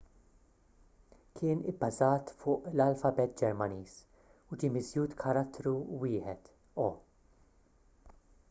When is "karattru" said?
5.23-5.75